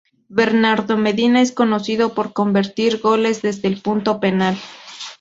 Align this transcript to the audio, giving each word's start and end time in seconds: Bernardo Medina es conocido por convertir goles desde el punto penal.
Bernardo 0.29 0.97
Medina 0.97 1.41
es 1.43 1.51
conocido 1.51 2.15
por 2.15 2.33
convertir 2.33 3.01
goles 3.01 3.43
desde 3.43 3.67
el 3.67 3.83
punto 3.83 4.19
penal. 4.19 4.57